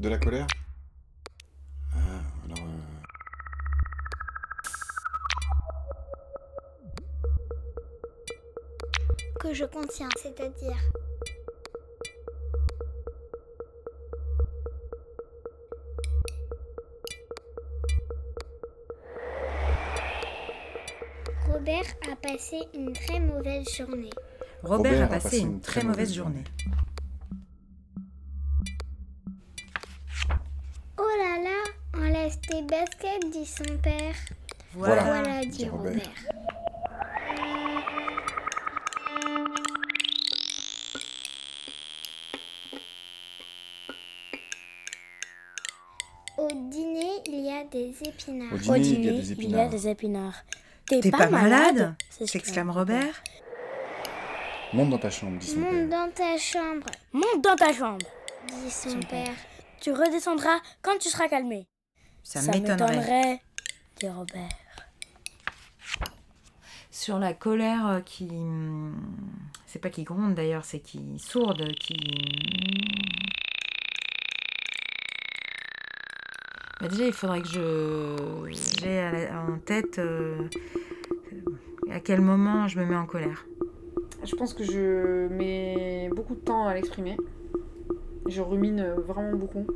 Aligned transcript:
De 0.00 0.08
la 0.08 0.18
colère 0.18 0.46
Ah, 1.94 1.98
alors. 2.44 2.58
euh, 2.64 2.80
Que 9.40 9.52
je 9.54 9.64
contiens, 9.64 10.08
c'est-à-dire. 10.22 10.76
Robert 21.48 21.84
a 22.10 22.16
passé 22.16 22.58
une 22.74 22.92
très 22.92 23.20
mauvaise 23.20 23.68
journée. 23.76 24.10
Robert, 24.62 25.04
a 25.04 25.06
passé 25.06 25.38
une 25.40 25.60
très 25.60 25.82
mauvaise 25.82 26.14
journée. 26.14 26.44
Tes 32.60 32.76
baskets, 32.76 33.30
dit 33.30 33.46
son 33.46 33.76
père. 33.82 34.14
Voilà. 34.74 35.02
Voilà, 35.02 35.44
dit 35.44 35.68
Robert. 35.68 35.92
Robert. 35.92 36.10
Au 46.38 46.48
dîner, 46.48 47.22
il 47.26 47.40
y 47.40 47.50
a 47.50 47.64
des 47.64 47.92
épinards. 48.06 48.52
Au 48.52 48.72
Au 48.72 48.76
dîner, 48.78 48.98
il 48.98 49.04
y 49.04 49.08
a 49.08 49.12
dîner, 49.12 49.22
des 49.22 49.32
il 49.32 49.50
y 49.50 49.54
a 49.54 49.64
épinards. 49.64 49.68
des 49.70 49.88
épinards. 49.88 50.44
T'es 50.86 51.10
pas 51.10 51.28
malade 51.28 51.94
s'exclame 52.10 52.70
Robert. 52.70 53.22
Monte 54.72 54.90
dans 54.90 54.98
ta 54.98 55.10
chambre, 55.10 55.38
dit 55.38 55.46
son 55.48 55.58
Monte 55.58 55.70
père. 55.70 55.88
dans 55.88 56.10
ta 56.12 56.38
chambre, 56.38 56.86
Monte 57.12 57.42
dans 57.42 57.56
ta 57.56 57.72
chambre. 57.72 58.06
dit 58.64 58.70
son 58.70 59.00
père. 59.00 59.34
Tu 59.80 59.92
redescendras 59.92 60.58
quand 60.82 60.96
tu 60.98 61.08
seras 61.08 61.28
calmé. 61.28 61.66
Ça, 62.22 62.40
m'étonnerait. 62.52 63.40
dit 63.98 64.08
Robert. 64.08 64.48
Sur 66.90 67.18
la 67.18 67.32
colère 67.32 67.86
euh, 67.86 68.00
qui. 68.00 68.28
hum, 68.28 68.94
C'est 69.66 69.78
pas 69.78 69.90
qui 69.90 70.04
gronde 70.04 70.34
d'ailleurs, 70.34 70.64
c'est 70.64 70.80
qui 70.80 71.18
sourde, 71.18 71.72
qui. 71.78 71.96
Bah 76.80 76.88
déjà, 76.88 77.06
il 77.06 77.12
faudrait 77.12 77.42
que 77.42 77.48
je. 77.48 78.52
J'ai 78.80 79.28
en 79.30 79.58
tête 79.58 79.98
euh, 79.98 80.48
à 81.90 82.00
quel 82.00 82.20
moment 82.20 82.68
je 82.68 82.78
me 82.78 82.84
mets 82.84 82.96
en 82.96 83.06
colère. 83.06 83.46
Je 84.24 84.34
pense 84.36 84.52
que 84.54 84.64
je 84.64 85.28
mets 85.28 86.10
beaucoup 86.14 86.34
de 86.34 86.40
temps 86.40 86.66
à 86.66 86.74
l'exprimer. 86.74 87.16
Je 88.26 88.40
rumine 88.42 88.94
vraiment 89.06 89.34
beaucoup. 89.34 89.66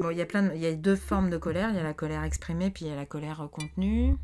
Bon, 0.00 0.10
il 0.10 0.16
y 0.16 0.22
a 0.22 0.26
plein 0.26 0.50
il 0.54 0.60
y 0.60 0.66
a 0.66 0.72
deux 0.74 0.96
formes 0.96 1.30
de 1.30 1.36
colère. 1.36 1.68
Il 1.70 1.76
y 1.76 1.78
a 1.78 1.82
la 1.82 1.92
colère 1.94 2.24
exprimée, 2.24 2.70
puis 2.70 2.86
il 2.86 2.88
y 2.88 2.92
a 2.92 2.96
la 2.96 3.06
colère 3.06 3.46
contenue. 3.52 4.16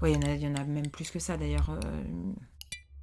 Oui, 0.00 0.12
il 0.12 0.40
y 0.40 0.46
en 0.46 0.54
a, 0.54 0.64
même 0.64 0.86
plus 0.86 1.10
que 1.10 1.18
ça 1.18 1.36
d'ailleurs. 1.36 1.70
euh, 1.70 2.02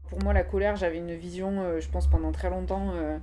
Pour 0.09 0.23
moi, 0.23 0.31
la 0.31 0.43
colère, 0.43 0.77
j'avais 0.77 0.97
une 0.97 1.13
vision, 1.13 1.61
euh, 1.61 1.81
je 1.81 1.89
pense 1.89 2.07
pendant 2.07 2.31
très 2.31 2.49
longtemps, 2.49 2.91
euh, 2.93 3.17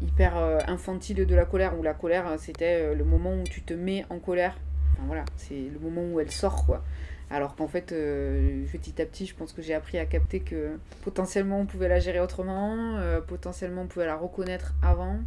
hyper 0.00 0.36
infantile 0.66 1.26
de 1.26 1.34
la 1.34 1.44
colère, 1.44 1.78
où 1.78 1.82
la 1.82 1.92
colère, 1.92 2.38
c'était 2.38 2.94
le 2.94 3.04
moment 3.04 3.34
où 3.34 3.44
tu 3.44 3.60
te 3.62 3.74
mets 3.74 4.06
en 4.08 4.18
colère. 4.18 4.56
Enfin 4.94 5.06
voilà, 5.06 5.24
c'est 5.36 5.68
le 5.70 5.78
moment 5.78 6.02
où 6.10 6.20
elle 6.20 6.30
sort, 6.30 6.64
quoi. 6.64 6.82
Alors 7.30 7.56
qu'en 7.56 7.68
fait, 7.68 7.92
euh, 7.92 8.64
petit 8.72 9.00
à 9.02 9.06
petit, 9.06 9.26
je 9.26 9.34
pense 9.34 9.52
que 9.52 9.60
j'ai 9.60 9.74
appris 9.74 9.98
à 9.98 10.06
capter 10.06 10.40
que 10.40 10.78
potentiellement 11.02 11.60
on 11.60 11.66
pouvait 11.66 11.88
la 11.88 12.00
gérer 12.00 12.20
autrement, 12.20 12.96
euh, 12.96 13.20
potentiellement 13.20 13.82
on 13.82 13.86
pouvait 13.86 14.06
la 14.06 14.16
reconnaître 14.16 14.72
avant. 14.82 15.18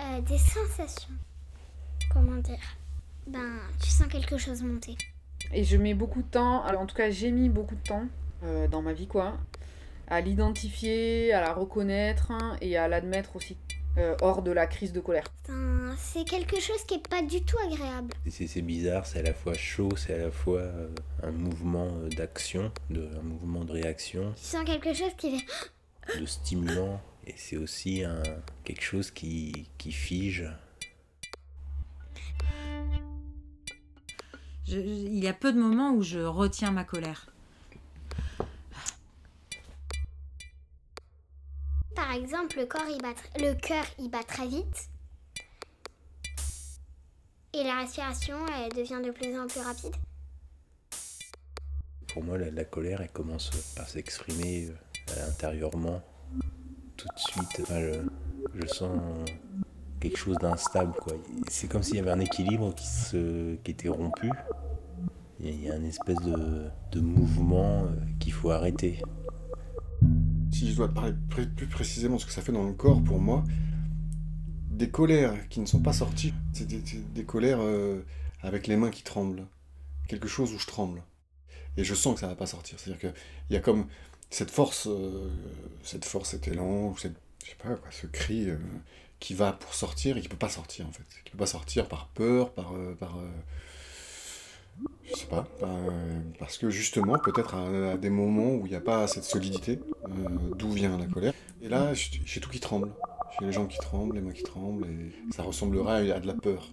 Euh, 0.00 0.20
des 0.22 0.38
sensations. 0.38 1.14
Comment 2.12 2.36
dire? 2.36 2.58
Ben, 3.28 3.60
tu 3.80 3.90
sens 3.90 4.08
quelque 4.08 4.36
chose 4.36 4.62
monter. 4.62 4.96
Et 5.52 5.62
je 5.62 5.76
mets 5.76 5.94
beaucoup 5.94 6.22
de 6.22 6.28
temps, 6.28 6.64
alors 6.64 6.82
en 6.82 6.86
tout 6.86 6.96
cas 6.96 7.10
j'ai 7.10 7.30
mis 7.30 7.48
beaucoup 7.48 7.76
de 7.76 7.82
temps 7.82 8.06
dans 8.70 8.82
ma 8.82 8.92
vie 8.92 9.08
quoi, 9.08 9.38
à 10.06 10.20
l'identifier, 10.20 11.32
à 11.32 11.40
la 11.40 11.52
reconnaître 11.52 12.30
hein, 12.30 12.56
et 12.60 12.76
à 12.76 12.86
l'admettre 12.86 13.34
aussi, 13.34 13.56
euh, 13.98 14.14
hors 14.20 14.42
de 14.42 14.50
la 14.50 14.66
crise 14.66 14.92
de 14.92 15.00
colère. 15.00 15.24
C'est 15.98 16.24
quelque 16.24 16.60
chose 16.60 16.82
qui 16.86 16.94
est 16.94 17.08
pas 17.08 17.22
du 17.22 17.42
tout 17.42 17.56
agréable. 17.66 18.12
C'est 18.30 18.60
bizarre, 18.62 19.06
c'est 19.06 19.20
à 19.20 19.22
la 19.22 19.34
fois 19.34 19.54
chaud, 19.54 19.88
c'est 19.96 20.14
à 20.14 20.18
la 20.18 20.30
fois 20.30 20.60
euh, 20.60 20.88
un 21.22 21.30
mouvement 21.30 21.88
euh, 22.02 22.08
d'action, 22.10 22.70
de, 22.90 23.08
un 23.18 23.22
mouvement 23.22 23.64
de 23.64 23.72
réaction, 23.72 24.32
Tu 24.36 24.44
sens 24.44 24.64
quelque 24.64 24.92
chose 24.92 25.12
qui 25.16 25.38
fait. 25.38 26.20
de 26.20 26.26
stimulant, 26.26 27.00
et 27.26 27.34
c'est 27.36 27.56
aussi 27.56 28.04
un, 28.04 28.22
quelque 28.64 28.82
chose 28.82 29.10
qui, 29.10 29.68
qui 29.78 29.92
fige. 29.92 30.48
je- 34.68 34.72
je- 34.74 34.78
il 34.80 35.18
y 35.22 35.28
a 35.28 35.32
peu 35.32 35.52
de 35.52 35.58
moments 35.58 35.92
où 35.92 36.02
je 36.02 36.18
retiens 36.18 36.70
ma 36.70 36.84
colère. 36.84 37.28
Exemple, 42.26 42.58
le 42.58 43.54
cœur, 43.54 43.84
il 44.00 44.10
bat 44.10 44.24
très 44.24 44.48
vite. 44.48 44.88
Et 47.52 47.62
la 47.62 47.78
respiration, 47.82 48.36
elle 48.48 48.72
devient 48.72 49.00
de 49.04 49.12
plus 49.12 49.38
en 49.38 49.46
plus 49.46 49.60
rapide. 49.60 49.94
Pour 52.08 52.24
moi, 52.24 52.36
la, 52.36 52.64
colère, 52.64 53.00
elle 53.00 53.10
commence 53.10 53.50
par 53.76 53.88
s'exprimer 53.88 54.70
euh, 55.10 55.28
intérieurement, 55.28 56.02
tout 56.96 57.06
de 57.06 57.18
suite. 57.20 57.60
Enfin, 57.60 57.80
je, 58.54 58.66
sens 58.66 59.00
quelque 60.00 60.18
chose 60.18 60.36
d'instable. 60.38 60.92
C'est 61.48 61.70
comme 61.70 61.84
s'il 61.84 61.96
y 61.96 62.00
avait 62.00 62.10
un 62.10 62.20
équilibre 62.20 62.74
qui, 62.74 63.70
était 63.70 63.88
rompu. 63.88 64.30
Il 65.38 65.46
y 65.46 65.48
a- 65.48 65.52
il 65.52 65.62
y 65.64 65.70
a 65.70 65.76
une 65.76 65.86
espèce 65.86 66.18
de, 66.22 66.64
de 66.90 67.00
mouvement 67.00 67.84
euh, 67.84 67.90
qu'il 68.18 68.32
faut 68.32 68.50
arrêter. 68.50 69.00
Si 70.56 70.70
je 70.70 70.76
dois 70.76 70.88
parler 70.88 71.12
plus 71.28 71.66
précisément 71.66 72.16
de 72.16 72.20
ce 72.22 72.24
que 72.24 72.32
ça 72.32 72.40
fait 72.40 72.50
dans 72.50 72.64
le 72.66 72.72
corps 72.72 73.04
pour 73.04 73.20
moi, 73.20 73.44
des 74.70 74.88
colères 74.88 75.50
qui 75.50 75.60
ne 75.60 75.66
sont 75.66 75.80
pas 75.80 75.92
sorties, 75.92 76.32
c'est 76.54 76.66
des, 76.66 77.24
colères 77.24 77.58
euh, 77.60 78.02
avec 78.40 78.66
les 78.66 78.78
mains 78.78 78.90
qui 78.90 79.02
tremblent. 79.02 79.46
Quelque 80.08 80.28
chose 80.28 80.54
où 80.54 80.58
je 80.58 80.66
tremble. 80.66 81.02
Et 81.76 81.84
je 81.84 81.94
sens 81.94 82.14
que 82.14 82.20
ça 82.20 82.26
va 82.26 82.36
pas 82.36 82.46
sortir. 82.46 82.80
C'est-à-dire 82.80 83.12
qu'il 83.12 83.54
y 83.54 83.56
a 83.56 83.60
comme 83.60 83.86
cette 84.30 84.50
force, 84.50 84.86
euh, 84.86 85.30
cette 85.82 86.06
force, 86.06 86.30
cet 86.30 86.48
élan, 86.48 86.88
ou 86.88 86.96
sais 86.96 87.12
pas 87.62 87.74
quoi, 87.74 87.90
ce 87.90 88.06
cri 88.06 88.48
euh, 88.48 88.56
qui 89.20 89.34
va 89.34 89.52
pour 89.52 89.74
sortir 89.74 90.16
et 90.16 90.22
qui 90.22 90.28
peut 90.28 90.36
pas 90.36 90.48
sortir 90.48 90.86
en 90.86 90.92
fait. 90.92 91.04
Qui 91.26 91.32
peut 91.32 91.38
pas 91.38 91.44
sortir 91.44 91.86
par 91.86 92.08
peur, 92.14 92.54
par. 92.54 92.72
Je 95.04 95.14
sais 95.14 95.26
pas, 95.26 95.46
euh, 95.62 96.20
parce 96.38 96.58
que 96.58 96.70
justement, 96.70 97.18
peut-être 97.18 97.54
à, 97.54 97.96
des 97.96 98.10
moments 98.10 98.54
où 98.54 98.66
il 98.66 98.70
n'y 98.70 98.76
a 98.76 98.80
pas 98.80 99.06
cette 99.06 99.24
solidité, 99.24 99.80
euh, 100.04 100.08
d'où 100.56 100.70
vient 100.70 100.98
la 100.98 101.06
colère. 101.06 101.32
Et 101.62 101.68
là, 101.68 101.92
j'ai 101.94 102.40
tout 102.40 102.50
qui 102.50 102.60
tremble. 102.60 102.90
J'ai 103.38 103.46
les 103.46 103.52
jambes 103.52 103.68
qui 103.68 103.78
tremblent, 103.78 104.14
les 104.14 104.20
mains 104.20 104.32
qui 104.32 104.42
tremblent, 104.42 104.86
et 104.86 105.32
ça 105.32 105.42
ressemblerait 105.42 106.10
à 106.10 106.20
de 106.20 106.26
la 106.26 106.34
peur. 106.34 106.72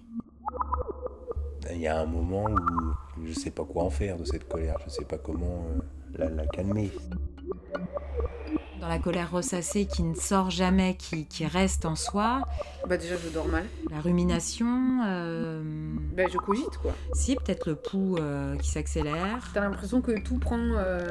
Il 1.72 1.80
y 1.80 1.88
a 1.88 2.00
un 2.00 2.06
moment 2.06 2.46
où 2.46 3.26
je 3.26 3.34
sais 3.34 3.52
pas 3.52 3.64
quoi 3.64 3.84
en 3.84 3.90
faire 3.90 4.18
de 4.18 4.26
cette 4.26 4.48
colère, 4.48 4.78
je 4.86 4.90
sais 4.90 5.06
pas 5.06 5.18
comment 5.18 5.66
euh, 6.20 6.30
la 6.30 6.46
calmer. 6.48 6.92
Dans 8.84 8.90
la 8.90 9.00
colère 9.00 9.32
ressassée 9.32 9.86
qui 9.86 10.04
ne 10.04 10.14
sort 10.14 10.50
jamais, 10.50 10.98
qui, 10.98 11.26
qui 11.26 11.46
reste 11.46 11.86
en 11.86 11.96
soi, 11.96 12.42
Bah 12.86 12.98
déjà 12.98 13.16
je 13.16 13.30
dors 13.30 13.48
mal, 13.48 13.64
la 13.90 14.02
rumination, 14.02 15.00
euh, 15.08 15.64
bah 16.14 16.24
je 16.30 16.38
cogite 16.38 16.78
quoi. 16.82 16.92
si 17.14 17.38
peut-être 17.38 17.66
le 17.70 17.76
pouls 17.76 18.18
euh, 18.20 18.58
qui 18.58 18.70
s'accélère. 18.70 19.52
T'as 19.54 19.62
l'impression 19.62 20.02
que 20.02 20.20
tout 20.20 20.38
prend, 20.38 20.58
euh, 20.60 21.08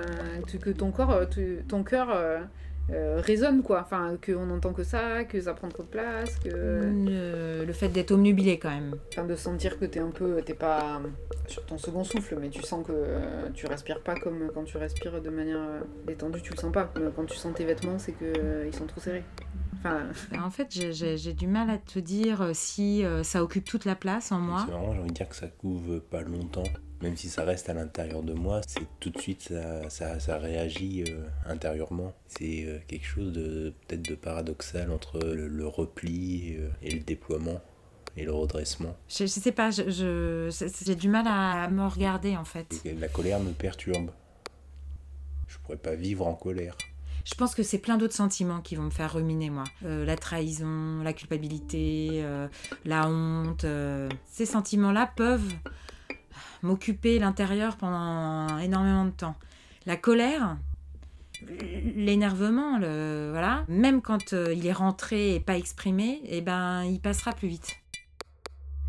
que 0.61 0.69
ton 0.69 0.91
corps, 0.91 1.21
tu- 1.31 1.65
ton 1.67 1.83
cœur 1.83 2.09
euh, 2.91 3.21
résonne 3.21 3.63
quoi. 3.63 3.81
Enfin, 3.81 4.17
qu'on 4.25 4.47
n'entend 4.47 4.73
que 4.73 4.83
ça, 4.83 5.25
que 5.25 5.41
ça 5.41 5.55
prend 5.55 5.69
trop 5.69 5.83
de 5.83 5.89
place, 5.89 6.37
que. 6.39 6.49
Le, 6.49 7.65
le 7.65 7.73
fait 7.73 7.89
d'être 7.89 8.11
omnubilé 8.13 8.59
quand 8.59 8.71
même. 8.71 8.95
Enfin, 9.13 9.25
de 9.25 9.37
sentir 9.37 9.79
que 9.79 9.85
t'es 9.85 10.01
un 10.01 10.11
peu, 10.11 10.43
t'es 10.43 10.55
pas 10.55 11.01
sur 11.47 11.65
ton 11.67 11.79
second 11.79 12.05
souffle, 12.05 12.37
mais 12.41 12.49
tu 12.49 12.63
sens 12.63 12.87
que 12.87 12.93
euh, 12.93 13.49
tu 13.55 13.67
respires 13.67 14.01
pas 14.01 14.15
comme 14.15 14.51
quand 14.55 14.65
tu 14.65 14.77
respires 14.77 15.21
de 15.21 15.31
manière 15.31 15.59
euh, 15.59 15.81
détendue, 16.07 16.41
tu 16.43 16.53
le 16.53 16.59
sens 16.59 16.73
pas. 16.73 16.93
Quand 17.17 17.25
tu 17.25 17.37
sens 17.37 17.55
tes 17.55 17.65
vêtements, 17.65 17.99
c'est 17.99 18.13
que 18.13 18.25
euh, 18.25 18.67
ils 18.67 18.75
sont 18.75 18.87
trop 18.87 19.01
serrés. 19.01 19.25
Enfin, 19.85 20.07
Ben, 20.31 20.43
En 20.43 20.51
fait, 20.51 20.69
j'ai- 20.71 21.33
du 21.35 21.47
mal 21.47 21.71
à 21.71 21.79
te 21.79 21.99
dire 21.99 22.41
euh, 22.43 22.51
si 22.55 23.05
euh, 23.05 23.23
ça 23.23 23.43
occupe 23.43 23.65
toute 23.65 23.85
la 23.85 23.95
place 23.97 24.31
en 24.33 24.39
moi. 24.39 24.65
C'est 24.67 24.73
marrant, 24.73 24.93
j'ai 24.95 25.01
envie 25.01 25.09
de 25.11 25.15
dire 25.15 25.29
que 25.29 25.37
ça 25.37 25.49
couvre 25.49 25.99
pas 25.99 26.23
longtemps. 26.23 26.63
Même 27.01 27.17
si 27.17 27.29
ça 27.29 27.43
reste 27.43 27.69
à 27.69 27.75
l'intérieur 27.75 28.23
de 28.23 28.33
moi, 28.33 28.61
c'est 28.69 28.87
tout 29.01 29.11
de 29.11 29.19
suite 29.19 29.43
ça, 29.43 29.91
ça, 29.91 30.21
ça 30.21 30.39
réagit 30.39 31.03
euh, 31.09 31.27
intérieurement. 31.47 32.13
C'est 32.29 32.65
euh, 32.65 32.79
quelque 32.87 33.05
chose 33.07 33.33
de 33.33 33.75
peut-être 33.89 34.09
de 34.09 34.15
paradoxal 34.15 34.91
entre 34.93 35.19
le, 35.19 35.49
le 35.49 35.67
repli 35.67 36.55
euh, 36.59 36.69
et 36.81 36.91
le 36.93 37.01
déploiement 37.01 37.61
et 38.17 38.25
le 38.25 38.33
redressement. 38.33 38.95
Je, 39.09 39.25
je 39.25 39.27
sais 39.27 39.51
pas, 39.53 39.73
je- 39.73 39.91
je- 39.91 40.49
c'est- 40.53 40.85
j'ai 40.87 40.95
du 40.95 41.09
mal 41.09 41.27
à 41.27 41.69
me 41.71 41.87
regarder 41.89 42.37
en 42.37 42.45
fait. 42.45 42.81
La 43.01 43.09
colère 43.09 43.41
me 43.41 43.51
perturbe. 43.51 44.11
je 45.49 45.59
pourrais 45.59 45.77
pas 45.79 45.95
vivre 45.97 46.27
en 46.27 46.35
colère. 46.35 46.77
Je 47.25 47.35
pense 47.35 47.55
que 47.55 47.63
c'est 47.63 47.79
plein 47.79 47.97
d'autres 47.99 48.15
sentiments 48.15 48.61
qui 48.61 48.75
vont 48.75 48.85
me 48.85 48.91
faire 48.91 49.13
ruminer, 49.15 49.51
moi. 49.51 49.65
Euh, 49.85 50.05
la 50.05 50.17
trahison, 50.17 51.03
la 51.03 51.13
culpabilité, 51.13 52.09
euh, 52.23 52.49
la 52.85 53.09
honte. 53.09 53.65
euh, 53.65 54.09
Ces 54.27 54.47
sentiments-là 54.47 55.11
peuvent 55.15 55.53
m'occuper 56.63 57.19
l'intérieur 57.19 57.77
pendant 57.77 58.59
énormément 58.59 59.05
de 59.05 59.11
temps. 59.11 59.37
La 59.87 59.97
colère, 59.97 60.57
l'énervement, 61.97 62.79
voilà. 62.79 63.65
Même 63.69 64.01
quand 64.03 64.33
il 64.33 64.67
est 64.67 64.73
rentré 64.73 65.35
et 65.35 65.41
pas 65.41 65.57
exprimé, 65.57 66.21
eh 66.25 66.41
ben, 66.41 66.85
il 66.85 67.01
passera 67.01 67.33
plus 67.33 67.49
vite. 67.49 67.82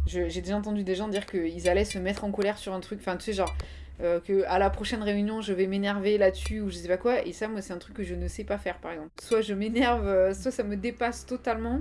J'ai 0.06 0.42
déjà 0.42 0.58
entendu 0.58 0.84
des 0.84 0.96
gens 0.96 1.08
dire 1.08 1.26
qu'ils 1.26 1.70
allaient 1.70 1.86
se 1.86 1.98
mettre 1.98 2.24
en 2.26 2.32
colère 2.32 2.58
sur 2.58 2.74
un 2.74 2.80
truc, 2.82 3.00
enfin 3.00 3.16
tu 3.16 3.26
sais 3.26 3.34
genre 3.34 3.56
euh, 4.02 4.20
que 4.20 4.44
la 4.44 4.70
prochaine 4.70 5.02
réunion 5.02 5.42
je 5.42 5.54
vais 5.54 5.66
m'énerver 5.66 6.18
là-dessus 6.18 6.60
ou 6.62 6.70
je 6.70 6.76
sais 6.76 6.88
pas 6.88 6.98
quoi, 6.98 7.26
et 7.26 7.32
ça 7.32 7.48
moi 7.48 7.62
c'est 7.62 7.74
un 7.74 7.78
truc 7.78 7.96
que 7.96 8.04
je 8.04 8.16
ne 8.16 8.28
sais 8.28 8.44
pas 8.44 8.58
faire 8.58 8.80
par 8.80 8.92
exemple. 8.92 9.12
Soit 9.22 9.42
je 9.42 9.54
m'énerve, 9.54 10.06
euh, 10.08 10.34
soit 10.34 10.52
ça 10.52 10.64
me 10.64 10.76
dépasse 10.76 11.26
totalement, 11.26 11.80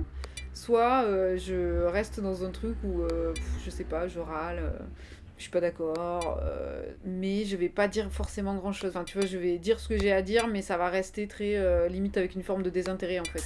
soit 0.53 1.03
euh, 1.03 1.37
je 1.37 1.83
reste 1.87 2.21
dans 2.21 2.45
un 2.45 2.51
truc 2.51 2.77
où 2.83 3.01
euh, 3.01 3.33
je 3.65 3.69
sais 3.69 3.83
pas, 3.83 4.07
je 4.07 4.19
râle, 4.19 4.71
je 5.37 5.43
suis 5.43 5.51
pas 5.51 5.61
d'accord, 5.61 6.39
mais 7.03 7.43
je 7.43 7.57
vais 7.57 7.69
pas 7.69 7.89
dire 7.89 8.09
forcément 8.09 8.55
grand 8.55 8.71
chose. 8.71 8.91
Enfin 8.91 9.03
tu 9.03 9.17
vois, 9.17 9.27
je 9.27 9.37
vais 9.37 9.57
dire 9.57 9.79
ce 9.79 9.89
que 9.89 9.97
j'ai 9.97 10.13
à 10.13 10.21
dire, 10.21 10.47
mais 10.47 10.61
ça 10.61 10.77
va 10.77 10.89
rester 10.89 11.27
très 11.27 11.89
limite 11.89 12.15
avec 12.15 12.35
une 12.35 12.43
forme 12.43 12.63
de 12.63 12.69
désintérêt 12.69 13.19
en 13.19 13.25
fait. 13.25 13.43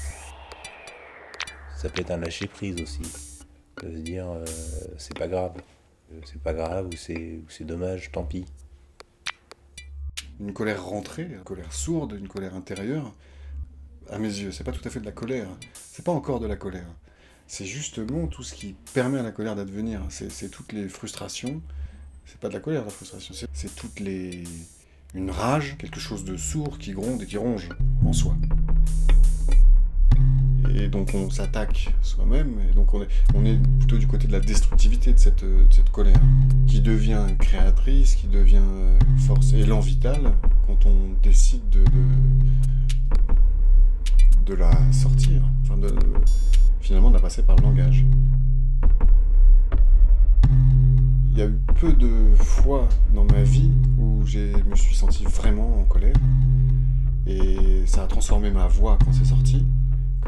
Ça 1.78 1.90
peut 1.90 2.02
être 2.02 2.12
un 2.12 2.18
lâcher 2.18 2.48
prise 2.48 2.80
aussi. 2.82 3.37
De 3.84 3.92
se 3.92 4.02
dire, 4.02 4.30
euh, 4.30 4.46
c'est 4.98 5.18
pas 5.18 5.28
grave. 5.28 5.54
Euh, 6.12 6.20
C'est 6.26 6.42
pas 6.42 6.54
grave 6.54 6.88
ou 6.88 6.96
c'est 6.96 7.66
dommage, 7.66 8.12
tant 8.12 8.24
pis. 8.24 8.46
Une 10.40 10.54
colère 10.54 10.86
rentrée, 10.86 11.24
une 11.24 11.44
colère 11.44 11.74
sourde, 11.74 12.14
une 12.14 12.28
colère 12.28 12.56
intérieure, 12.56 13.14
à 14.10 14.20
mes 14.20 14.28
yeux, 14.28 14.52
c'est 14.52 14.64
pas 14.64 14.72
tout 14.72 14.88
à 14.88 14.90
fait 14.90 15.00
de 15.00 15.06
la 15.06 15.12
colère. 15.12 15.48
C'est 15.74 16.06
pas 16.06 16.12
encore 16.12 16.40
de 16.40 16.48
la 16.48 16.56
colère. 16.56 16.88
C'est 17.48 17.66
justement 17.66 18.28
tout 18.28 18.44
ce 18.44 18.54
qui 18.54 18.76
permet 18.94 19.20
à 19.20 19.24
la 19.24 19.32
colère 19.32 19.56
d'advenir. 19.56 20.02
C'est 20.10 20.50
toutes 20.50 20.74
les 20.74 20.88
frustrations. 20.88 21.62
C'est 22.26 22.40
pas 22.40 22.50
de 22.50 22.54
la 22.54 22.60
colère, 22.60 22.84
la 22.84 22.90
frustration. 22.90 23.34
C'est 23.54 23.76
toutes 23.76 24.00
les. 24.00 24.44
Une 25.14 25.32
rage, 25.32 25.78
quelque 25.78 26.00
chose 26.00 26.26
de 26.26 26.36
sourd 26.36 26.78
qui 26.78 26.92
gronde 26.92 27.22
et 27.22 27.26
qui 27.26 27.38
ronge 27.38 27.70
en 28.06 28.14
soi. 28.14 28.36
Et 30.80 30.90
donc 30.90 31.10
on 31.16 31.30
s'attaque 31.32 31.92
soi-même, 32.04 32.60
et 32.70 32.74
donc 32.76 32.94
on 32.94 33.02
est, 33.02 33.60
plutôt 33.80 33.98
du 33.98 34.06
côté 34.06 34.28
de 34.28 34.32
la 34.32 34.40
destructivité 34.40 35.12
de 35.12 35.18
cette, 35.18 35.44
colère, 35.92 36.20
qui 36.68 36.82
devient 36.82 37.26
créatrice, 37.40 38.14
qui 38.14 38.28
devient 38.28 38.62
euh, 38.62 39.00
force, 39.26 39.54
élan 39.54 39.80
vital, 39.80 40.34
quand 40.68 40.86
on 40.86 41.20
décide 41.24 41.68
de, 44.46 44.54
la 44.54 44.72
sortir, 44.94 45.42
enfin 45.64 45.76
finalement 46.80 47.10
de 47.10 47.16
la 47.16 47.22
passer 47.22 47.42
par 47.42 47.56
le 47.56 47.64
langage. 47.64 48.06
Il 51.32 51.38
y 51.38 51.42
a 51.42 51.46
eu 51.48 51.60
peu 51.80 51.92
de 51.94 52.36
fois 52.36 52.88
dans 53.14 53.26
ma 53.26 53.42
vie 53.42 53.72
où 53.98 54.22
je 54.26 54.40
me 54.40 54.76
suis 54.76 54.96
senti 54.96 55.24
vraiment 55.24 55.80
en 55.82 55.84
colère, 55.86 56.16
et 57.26 57.84
ça 57.88 58.04
a 58.04 58.08
transformé 58.08 58.52
ma 58.52 58.68
voix 58.68 59.00
quand 59.04 59.12
c'est 59.12 59.26
sorti 59.26 59.66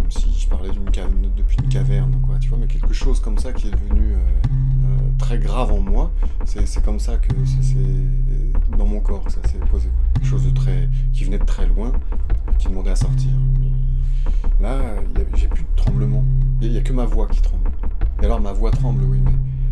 comme 0.01 0.12
si 0.12 0.34
je 0.40 0.48
parlais 0.48 0.72
d'une 0.72 0.90
cave- 0.92 1.13
depuis 1.36 1.57
une 1.63 1.69
caverne, 1.69 2.16
quoi, 2.25 2.38
tu 2.40 2.50
vois, 2.50 2.57
mais 2.57 2.68
quelque 2.68 2.94
chose 2.94 3.19
comme 3.19 3.38
ça 3.38 3.51
qui 3.54 3.68
est 3.68 3.72
devenu 3.72 4.13
euh, 4.13 4.16
euh, 4.16 4.98
très 5.18 5.38
grave 5.38 5.72
en 5.72 5.80
moi, 5.80 6.12
c'est 6.46 6.84
comme 6.84 7.00
ça 7.00 7.18
que 7.18 7.34
ça 7.46 7.62
s'est, 7.62 8.78
dans 8.78 8.86
mon 8.86 9.00
corps, 9.01 9.24
ça 9.30 9.40
s'est 9.50 9.57
posé, 9.69 9.90
quelque 10.16 10.28
chose 10.28 10.46
de 10.46 10.51
très, 10.51 10.88
qui 11.13 11.24
venait 11.25 11.38
de 11.40 11.46
très 11.46 11.68
loin, 11.68 11.92
qui 12.57 12.68
demandait 12.69 12.92
à 12.92 12.96
sortir. 12.96 13.30
Là, 14.62 14.78
j'ai 15.36 15.48
plus 15.48 15.63
de 15.63 15.68
tremblement, 15.75 16.24
il 16.62 16.72
n'y 16.72 16.78
a 16.78 16.81
que 16.81 16.94
ma 16.94 17.06
voix 17.06 17.28
qui 17.28 17.42
tremble. 17.42 17.69
Et 18.22 18.25
alors 18.25 18.42
ma 18.42 18.52
voix 18.52 18.72
tremble, 18.72 19.04
oui, 19.04 19.19
mais, 19.24 19.31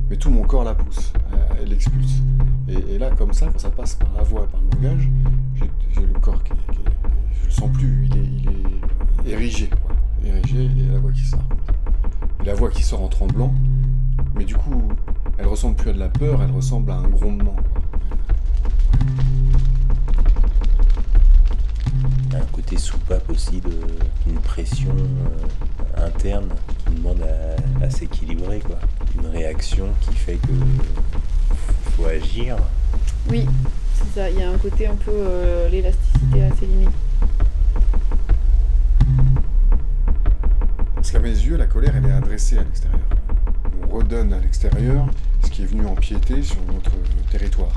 mais 0.09 0.15
tout 0.18 0.30
mon 0.30 0.44
corps 0.44 0.63
la 0.63 0.75
pousse, 0.75 1.12
elle- 1.33 1.57
elle 1.63 1.69
l'expulse. 1.69 2.21
Et, 2.69 2.97
là, 2.97 3.12
comme 3.12 3.31
ça, 3.33 3.47
quand 3.47 3.59
ça 3.59 3.69
passe 3.69 3.95
par 3.95 4.09
la 4.15 4.23
voix 4.23 4.44
et 4.44 4.47
par 4.47 4.59
le 4.62 4.69
langage, 4.88 5.09
j'ai 5.95 6.01
le 6.06 6.19
corps 6.19 6.44
qui, 6.44 6.51
qui 6.51 6.80
je 7.41 7.45
le 7.45 7.51
sens 7.51 7.71
plus, 7.71 8.07
il 8.12 8.18
est, 8.18 8.25
il 8.25 8.50
est 9.30 9.31
érigé, 9.33 9.69
quoi. 10.21 10.29
Érigé 10.29 10.65
et 10.65 10.91
la 10.91 10.99
voix 10.99 11.11
qui 11.11 11.23
sort. 11.23 11.43
Et 12.41 12.45
la 12.45 12.53
voix 12.53 12.69
qui 12.69 12.83
sort 12.83 13.01
en 13.01 13.07
tremblant, 13.07 13.53
mais 14.35 14.45
du 14.45 14.55
coup, 14.55 14.81
elle 15.37 15.47
ressemble 15.47 15.75
plus 15.75 15.89
à 15.91 15.93
de 15.93 15.99
la 15.99 16.09
peur, 16.09 16.41
elle 16.41 16.51
ressemble 16.51 16.91
à 16.91 16.95
un 16.95 17.07
grondement. 17.07 17.55
Il 22.25 22.33
y 22.33 22.35
a 22.35 22.39
un 22.39 22.45
côté 22.51 22.77
soupape 22.77 23.29
aussi 23.29 23.61
de 23.61 23.71
une 24.27 24.39
pression 24.39 24.91
euh, 24.91 26.05
interne 26.05 26.49
qui 26.85 26.95
demande 26.95 27.21
à, 27.21 27.83
à 27.85 27.89
s'équilibrer 27.89 28.59
quoi. 28.59 28.77
Une 29.19 29.27
réaction 29.27 29.87
qui 30.01 30.13
fait 30.13 30.35
que 30.35 30.53
faut 31.95 32.05
agir. 32.05 32.57
Oui, 33.29 33.45
c'est 33.95 34.19
ça. 34.19 34.29
Il 34.29 34.39
y 34.39 34.43
a 34.43 34.49
un 34.51 34.57
côté 34.57 34.87
un 34.87 34.95
peu 34.95 35.11
euh, 35.11 35.69
l'élasticité 35.69 36.43
à 36.43 36.55
ses 36.55 36.65
limites. 36.65 36.89
Parce 41.07 41.24
qu'à 41.24 41.30
mes 41.30 41.39
yeux, 41.39 41.56
la 41.56 41.68
colère, 41.68 41.95
elle 41.95 42.06
est 42.06 42.12
adressée 42.12 42.57
à 42.57 42.63
l'extérieur. 42.63 43.00
On 43.81 43.95
redonne 43.95 44.33
à 44.33 44.39
l'extérieur 44.39 45.06
ce 45.42 45.50
qui 45.50 45.63
est 45.63 45.65
venu 45.65 45.86
empiéter 45.86 46.44
sur 46.44 46.62
notre 46.63 46.92
territoire. 47.31 47.71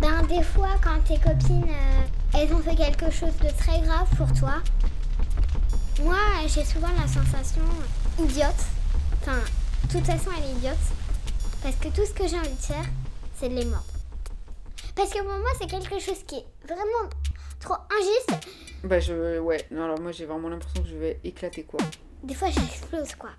Ben, 0.00 0.24
des 0.28 0.44
fois, 0.44 0.68
quand 0.84 1.00
tes 1.04 1.18
copines, 1.18 1.64
euh, 1.68 2.38
elles 2.38 2.54
ont 2.54 2.60
fait 2.60 2.76
quelque 2.76 3.10
chose 3.10 3.36
de 3.42 3.48
très 3.58 3.80
grave 3.80 4.06
pour 4.16 4.32
toi, 4.34 4.62
moi, 6.04 6.14
j'ai 6.46 6.64
souvent 6.64 6.92
la 6.96 7.08
sensation 7.08 7.64
idiote. 8.20 8.64
Enfin, 9.22 9.40
de 9.88 9.90
toute 9.90 10.06
façon, 10.06 10.30
elle 10.38 10.44
est 10.44 10.58
idiote. 10.58 10.86
Parce 11.60 11.74
que 11.74 11.88
tout 11.88 12.06
ce 12.06 12.12
que 12.12 12.28
j'ai 12.28 12.38
envie 12.38 12.50
de 12.50 12.62
faire, 12.62 12.86
c'est 13.36 13.48
de 13.48 13.56
les 13.56 13.64
mordre. 13.64 13.82
Parce 14.94 15.10
que 15.10 15.18
pour 15.18 15.26
moi, 15.26 15.50
c'est 15.60 15.68
quelque 15.68 15.98
chose 15.98 16.22
qui 16.24 16.36
est 16.36 16.46
vraiment 16.68 17.10
trop 17.60 17.74
injuste. 18.00 18.48
Bah 18.82 18.98
je 18.98 19.38
ouais, 19.38 19.64
non 19.70 19.84
alors 19.84 20.00
moi 20.00 20.10
j'ai 20.12 20.24
vraiment 20.26 20.48
l'impression 20.48 20.82
que 20.82 20.88
je 20.88 20.96
vais 20.96 21.20
éclater 21.22 21.62
quoi. 21.64 21.78
Des 22.24 22.34
fois, 22.34 22.48
j'explose, 22.50 23.14
quoi. 23.14 23.30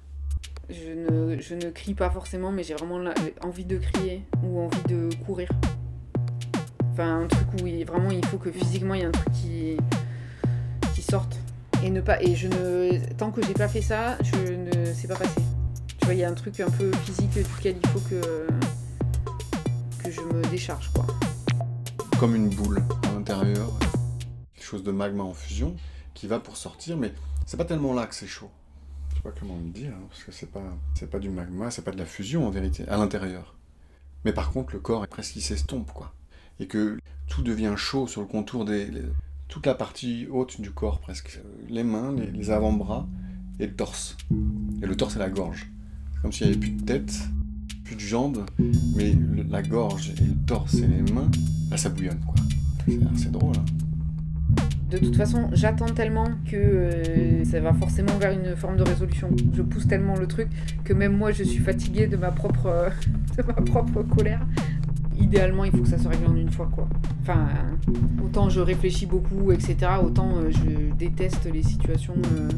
Je 0.69 0.89
ne, 0.91 1.39
je 1.39 1.53
ne 1.55 1.69
crie 1.69 1.93
pas 1.93 2.09
forcément 2.09 2.51
mais 2.51 2.63
j'ai 2.63 2.73
vraiment 2.75 2.97
la- 2.97 3.13
envie 3.41 3.65
de 3.65 3.77
crier 3.77 4.23
ou 4.43 4.59
envie 4.61 4.81
de 4.87 5.09
courir. 5.25 5.49
Enfin 6.93 7.21
un 7.23 7.27
truc 7.27 7.47
où 7.61 7.67
il, 7.67 7.83
vraiment 7.85 8.11
il 8.11 8.25
faut 8.25 8.37
que 8.37 8.51
physiquement 8.51 8.93
il 8.93 9.01
y 9.01 9.05
a 9.05 9.07
un 9.07 9.11
truc 9.11 9.31
qui, 9.33 9.77
qui 10.95 11.01
sorte. 11.01 11.37
Et 11.83 11.89
ne 11.89 11.99
pas 12.01 12.21
et 12.21 12.35
je 12.35 12.47
ne 12.47 12.99
tant 13.17 13.31
que 13.31 13.41
j'ai 13.43 13.53
pas 13.53 13.67
fait 13.67 13.81
ça, 13.81 14.17
je 14.23 14.53
ne 14.53 14.93
sais 14.93 15.07
pas 15.07 15.15
passer. 15.15 15.41
Tu 15.97 16.05
vois, 16.05 16.13
il 16.13 16.19
y 16.19 16.23
a 16.23 16.29
un 16.29 16.33
truc 16.35 16.59
un 16.59 16.69
peu 16.69 16.91
physique 17.03 17.31
duquel 17.33 17.75
il 17.83 17.89
faut 17.89 17.99
que 18.01 18.47
que 20.03 20.11
je 20.11 20.21
me 20.21 20.41
décharge 20.49 20.89
quoi. 20.93 21.05
Comme 22.19 22.35
une 22.35 22.49
boule 22.49 22.81
à 23.07 23.13
l'intérieur, 23.13 23.71
chose 24.71 24.83
de 24.83 24.91
magma 24.91 25.23
en 25.23 25.33
fusion 25.33 25.75
qui 26.13 26.27
va 26.27 26.39
pour 26.39 26.55
sortir, 26.55 26.97
mais 26.97 27.13
c'est 27.45 27.57
pas 27.57 27.65
tellement 27.65 27.93
là 27.93 28.05
que 28.05 28.15
c'est 28.15 28.27
chaud. 28.27 28.49
Je 29.09 29.15
sais 29.17 29.21
pas 29.21 29.31
comment 29.37 29.57
le 29.57 29.69
dire, 29.69 29.91
hein, 29.91 30.03
parce 30.09 30.23
que 30.23 30.31
c'est 30.31 30.49
pas, 30.49 30.63
c'est 30.95 31.09
pas 31.09 31.19
du 31.19 31.29
magma, 31.29 31.69
c'est 31.71 31.81
pas 31.81 31.91
de 31.91 31.97
la 31.97 32.05
fusion 32.05 32.47
en 32.47 32.49
vérité, 32.49 32.87
à 32.87 32.97
l'intérieur. 32.97 33.55
Mais 34.23 34.31
par 34.31 34.51
contre, 34.51 34.73
le 34.73 34.79
corps 34.79 35.03
est 35.03 35.07
presque 35.07 35.33
qui 35.33 35.41
s'estompe, 35.41 35.91
quoi. 35.91 36.13
Et 36.59 36.67
que 36.67 36.97
tout 37.27 37.41
devient 37.41 37.73
chaud 37.75 38.07
sur 38.07 38.21
le 38.21 38.27
contour 38.27 38.63
des. 38.65 38.87
toute 39.49 39.65
la 39.65 39.75
partie 39.75 40.27
haute 40.31 40.61
du 40.61 40.71
corps, 40.71 40.99
presque. 40.99 41.41
Les 41.67 41.83
mains, 41.83 42.13
les, 42.13 42.51
avant-bras 42.51 43.07
et 43.59 43.67
le 43.67 43.75
torse. 43.75 44.15
Et 44.81 44.85
le 44.85 44.95
torse 44.95 45.17
et 45.17 45.19
la 45.19 45.29
gorge. 45.29 45.69
C'est 46.13 46.21
comme 46.21 46.31
s'il 46.31 46.47
n'y 46.47 46.53
avait 46.53 46.59
plus 46.59 46.71
de 46.71 46.85
tête, 46.85 47.13
plus 47.83 47.95
de 47.95 48.01
jambes, 48.01 48.45
mais 48.95 49.13
la 49.49 49.63
gorge 49.63 50.11
et 50.11 50.23
le 50.23 50.35
torse 50.45 50.75
et 50.75 50.87
les 50.87 51.11
mains, 51.11 51.31
là, 51.69 51.77
ça 51.77 51.89
bouillonne, 51.89 52.21
quoi. 52.21 52.35
C'est 52.87 52.99
assez 53.13 53.29
drôle, 53.29 53.55
hein. 53.57 53.80
De 54.91 54.97
toute 54.97 55.15
façon, 55.15 55.49
j'attends 55.53 55.85
tellement 55.85 56.27
que 56.45 56.57
euh, 56.57 57.45
ça 57.45 57.61
va 57.61 57.71
forcément 57.71 58.17
vers 58.17 58.33
une 58.33 58.57
forme 58.57 58.75
de 58.75 58.83
résolution. 58.83 59.29
Je 59.53 59.61
pousse 59.61 59.87
tellement 59.87 60.17
le 60.17 60.27
truc 60.27 60.49
que 60.83 60.91
même 60.91 61.15
moi, 61.15 61.31
je 61.31 61.45
suis 61.45 61.59
fatiguée 61.59 62.07
de 62.07 62.17
ma 62.17 62.31
propre, 62.31 62.91
colère. 64.17 64.45
Idéalement, 65.17 65.63
il 65.63 65.71
faut 65.71 65.77
que 65.77 65.87
ça 65.87 65.97
se 65.97 66.09
règle 66.09 66.27
en 66.27 66.35
une 66.35 66.51
fois, 66.51 66.69
quoi. 66.75 66.89
Enfin, 67.21 67.47
autant 68.21 68.49
je 68.49 68.59
réfléchis 68.59 69.05
beaucoup, 69.05 69.53
etc., 69.53 69.77
autant 70.03 70.35
euh, 70.35 70.49
je 70.49 70.93
déteste 70.97 71.45
les 71.45 71.63
situations. 71.63 72.15
euh, 72.35 72.49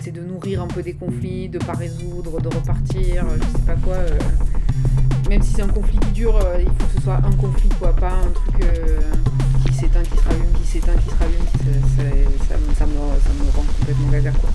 c'est 0.00 0.12
de 0.12 0.22
nourrir 0.22 0.62
un 0.62 0.68
peu 0.68 0.82
des 0.82 0.94
conflits, 0.94 1.50
de 1.50 1.58
pas 1.58 1.74
résoudre, 1.74 2.40
de 2.40 2.48
repartir, 2.48 3.26
je 3.42 3.58
sais 3.58 3.64
pas 3.66 3.74
quoi. 3.74 3.96
même 5.28 5.42
si 5.42 5.52
c'est 5.52 5.62
un 5.62 5.68
conflit 5.68 5.98
qui 5.98 6.12
dure, 6.12 6.38
il 6.58 6.66
faut 6.66 6.86
que 6.86 6.94
ce 6.96 7.02
soit 7.02 7.16
un 7.16 7.32
conflit, 7.32 7.68
quoi, 7.78 7.94
pas 7.94 8.12
un 8.12 8.30
truc 8.32 8.64
qui 9.70 9.74
s'éteint, 9.74 10.02
qui 10.02 10.16
se 10.18 10.24
rallume, 10.24 10.52
qui 10.60 10.66
s'éteint, 10.66 10.92
qui 10.96 11.10
se 11.10 11.14
rallume. 11.18 11.46
Ça, 12.48 12.54
me- 12.56 12.74
ça, 12.74 12.86
me, 12.86 12.94
ça 13.22 13.30
me 13.44 13.50
rend 13.54 13.62
complètement 13.78 14.08
gaga, 14.10 14.30
quoi. 14.32 14.50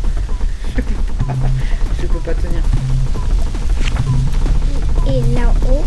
Je 0.76 0.82
peux 0.82 0.94
pas, 1.26 1.36
je 2.02 2.08
peux 2.08 2.20
pas 2.20 2.34
tenir. 2.34 2.64
Et 5.08 5.22
là-haut, 5.36 5.84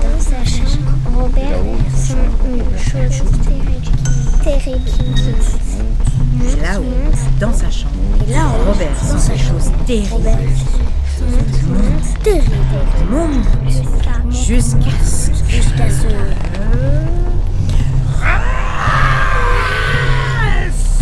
Dans 0.00 0.20
sa 0.20 0.44
chambre, 0.44 0.92
Robert 1.14 1.50
Là-haut, 1.50 1.76
dans 1.76 1.90
sa 1.90 2.06
sent 2.06 2.14
chambre, 2.14 2.30
une 2.46 2.62
Robert 2.62 3.12
chose 3.12 3.32
terrible, 3.42 3.82
terrible 4.44 4.84
qui 4.84 6.60
Là-haut, 6.62 6.84
dans 7.40 7.52
sa 7.52 7.70
chambre, 7.70 7.92
Et 8.26 8.32
là, 8.32 8.46
Robert 8.66 8.96
sent 9.20 9.32
des 9.32 9.38
choses 9.38 9.70
terribles. 9.86 10.12
Robert. 10.12 10.38
monte, 11.68 12.22
terrible, 12.22 12.56
Monte 13.10 13.46
jusqu'à 13.66 14.16
jusqu'à 14.30 14.90
ce 15.04 15.30
Jusqu'à 15.48 15.90
ce. 15.90 16.06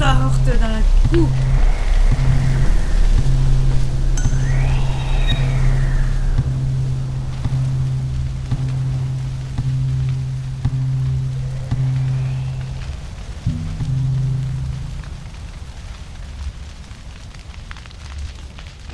D'un 0.03 0.83
coup. 1.11 1.29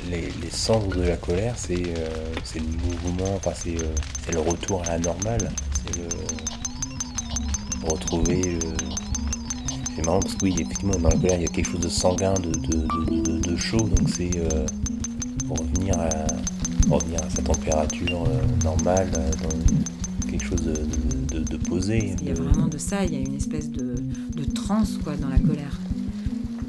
Les, 0.09 0.31
cendres 0.51 0.95
de 0.95 1.03
la 1.03 1.17
colère, 1.17 1.53
c'est 1.57 1.73
euh, 1.73 2.33
le 2.55 2.61
mouvement, 2.61 3.35
enfin 3.35 3.51
c'est 3.55 3.77
euh, 3.77 3.93
c'est 4.25 4.33
le 4.33 4.39
retour 4.39 4.83
à 4.83 4.89
la 4.89 4.99
normale. 4.99 5.51
C'est 5.73 5.97
le 5.97 6.07
retrouver. 7.87 8.59
C'est 9.99 10.05
marrant 10.05 10.21
parce 10.21 10.35
que 10.35 10.45
oui, 10.45 10.53
effectivement, 10.57 10.93
dans 10.97 11.09
la 11.09 11.15
colère, 11.17 11.35
il 11.35 11.41
y 11.41 11.45
a 11.45 11.47
quelque 11.49 11.71
chose 11.71 11.81
de 11.81 11.89
sanguin, 11.89 12.33
de, 12.35 12.51
de, 12.51 12.77
de, 12.87 13.21
de- 13.21 13.39
de 13.51 13.55
chaud, 13.57 13.81
donc 13.81 14.07
c'est 14.07 14.31
euh, 14.37 14.65
revenir, 15.49 15.93
à, 15.99 16.07
revenir 16.89 17.21
à 17.21 17.29
sa 17.29 17.41
température 17.41 18.23
euh, 18.25 18.63
normale, 18.63 19.11
euh, 19.17 19.29
dans 19.43 20.29
quelque 20.31 20.45
chose 20.45 20.61
de, 20.63 21.57
posé. 21.57 22.13
Il 22.21 22.29
y 22.29 22.31
a 22.31 22.33
vraiment 22.33 22.67
de 22.67 22.77
ça, 22.77 23.03
il 23.03 23.13
y 23.13 23.17
a 23.17 23.19
une 23.19 23.35
espèce 23.35 23.69
de, 23.69 23.95
de 24.37 24.43
transe 24.45 24.97
quoi, 25.03 25.17
dans 25.17 25.27
la 25.27 25.37
colère. 25.39 25.77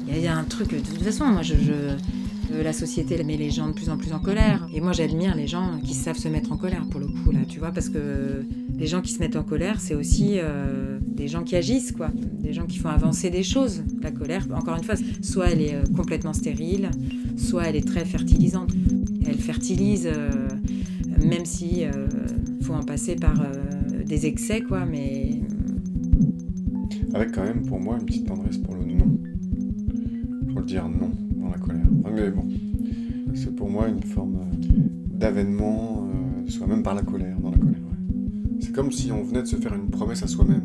Il 0.07 0.13
y 0.13 0.17
a- 0.17 0.17
il 0.19 0.23
y, 0.25 0.27
a 0.27 0.35
un 0.35 0.43
truc, 0.43 0.71
de 0.71 0.79
toute 0.79 1.01
façon, 1.01 1.25
moi, 1.27 1.41
je, 1.41 1.53
je- 1.55 2.61
la 2.61 2.73
société 2.73 3.23
met 3.23 3.37
les 3.37 3.49
gens 3.49 3.67
de 3.67 3.71
plus 3.73 3.89
en 3.89 3.95
plus 3.95 4.11
en 4.11 4.19
colère. 4.19 4.67
Et 4.73 4.81
moi, 4.81 4.91
j'admire 4.91 5.35
les 5.37 5.47
gens 5.47 5.79
qui 5.85 5.93
savent 5.93 6.17
se 6.17 6.27
mettre 6.27 6.51
en 6.51 6.57
colère, 6.57 6.83
pour 6.91 6.99
le 6.99 7.07
coup, 7.07 7.31
là, 7.31 7.39
tu 7.47 7.59
vois, 7.59 7.71
parce 7.71 7.87
que 7.87 8.43
les 8.77 8.87
gens 8.87 8.99
qui 9.01 9.13
se 9.13 9.19
mettent 9.19 9.37
en 9.37 9.43
colère, 9.43 9.79
c'est 9.79 9.95
aussi 9.95 10.31
euh, 10.33 10.90
des 11.11 11.27
gens 11.27 11.43
qui 11.43 11.55
agissent, 11.55 11.91
quoi. 11.91 12.09
Des 12.39 12.53
gens 12.53 12.65
qui 12.65 12.77
font 12.77 12.89
avancer 12.89 13.29
des 13.29 13.43
choses. 13.43 13.83
La 14.01 14.11
colère, 14.11 14.47
encore 14.53 14.77
une 14.77 14.83
fois, 14.83 14.95
soit 15.21 15.49
elle 15.49 15.61
est 15.61 15.75
euh, 15.75 15.83
complètement 15.95 16.33
stérile, 16.33 16.89
soit 17.37 17.63
elle 17.63 17.75
est 17.75 17.87
très 17.87 18.05
fertilisante. 18.05 18.71
Elle 19.25 19.37
fertilise, 19.37 20.07
euh, 20.07 20.47
même 21.23 21.45
si 21.45 21.85
euh, 21.85 22.07
faut 22.61 22.73
en 22.73 22.83
passer 22.83 23.15
par 23.15 23.39
euh, 23.41 24.03
des 24.05 24.25
excès, 24.25 24.61
quoi, 24.61 24.85
mais 24.85 25.41
Avec 27.13 27.31
quand 27.31 27.43
même 27.43 27.65
pour 27.65 27.79
moi 27.79 27.97
une 27.99 28.05
petite 28.05 28.27
tendresse 28.27 28.57
pour 28.57 28.75
le 28.75 28.85
non. 28.85 29.17
Pour 30.49 30.59
le 30.59 30.65
dire 30.65 30.87
non 30.87 31.11
dans 31.35 31.49
la 31.49 31.57
colère. 31.57 31.85
Mais 32.13 32.29
bon, 32.29 32.45
c'est 33.33 33.55
pour 33.55 33.69
moi 33.69 33.87
une 33.87 34.03
forme 34.03 34.39
d'avènement 35.13 36.07
de 36.45 36.51
soi-même 36.51 36.83
par 36.83 36.95
la 36.95 37.03
colère, 37.03 37.39
dans 37.39 37.51
la 37.51 37.57
colère. 37.57 37.79
C'est 38.59 38.73
comme 38.73 38.91
si 38.91 39.11
on 39.11 39.23
venait 39.23 39.41
de 39.41 39.47
se 39.47 39.55
faire 39.55 39.73
une 39.73 39.89
promesse 39.89 40.23
à 40.23 40.27
soi-même. 40.27 40.63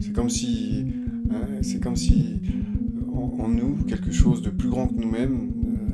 C'est 0.00 0.12
comme 0.12 0.28
si, 0.28 0.86
euh, 1.32 1.58
c'est 1.62 1.80
comme 1.82 1.96
si 1.96 2.40
euh, 2.46 3.42
en, 3.42 3.48
nous 3.48 3.76
quelque 3.86 4.12
chose 4.12 4.42
de 4.42 4.50
plus 4.50 4.68
grand 4.68 4.86
que 4.88 4.94
nous-mêmes 5.00 5.38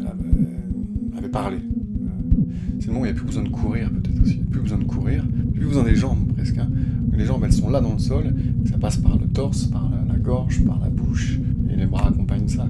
euh, 0.00 0.06
avait, 0.06 1.18
avait 1.18 1.28
parlé. 1.28 1.56
Euh, 1.56 2.42
c'est 2.78 2.86
le 2.88 2.92
moment 2.92 3.02
où 3.02 3.06
il 3.06 3.12
n'y 3.12 3.16
a 3.16 3.18
plus 3.18 3.26
besoin 3.26 3.42
de 3.44 3.48
courir 3.48 3.90
peut-être 3.90 4.20
aussi. 4.22 4.36
Plus 4.50 4.60
besoin 4.60 4.78
de 4.78 4.84
courir, 4.84 5.24
plus 5.54 5.66
besoin 5.66 5.84
des 5.84 5.94
jambes 5.96 6.32
presque. 6.34 6.58
hein. 6.58 6.68
Les 7.12 7.24
jambes 7.26 7.42
elles 7.44 7.52
sont 7.52 7.70
là 7.70 7.80
dans 7.80 7.92
le 7.92 7.98
sol, 8.00 8.34
ça 8.68 8.76
passe 8.78 8.96
par 8.96 9.16
le 9.18 9.26
torse, 9.28 9.66
par 9.66 9.88
la, 10.08 10.16
gorge, 10.18 10.64
par 10.64 10.80
la 10.80 10.88
bouche, 10.90 11.38
et 11.70 11.76
les 11.76 11.86
bras 11.86 12.08
accompagnent 12.08 12.48
ça. 12.48 12.68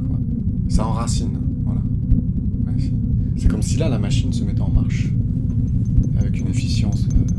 Ça 0.69 0.87
enracine, 0.87 1.39
voilà. 1.65 1.81
C'est- 3.37 3.49
comme 3.49 3.63
si 3.63 3.77
là, 3.79 3.89
la 3.89 3.99
machine 3.99 4.33
se 4.33 4.45
mettait 4.45 4.61
en 4.61 4.71
marche, 4.71 5.09
avec 6.19 6.39
une 6.41 6.49
efficience 6.49 7.07
euh, 7.11 7.34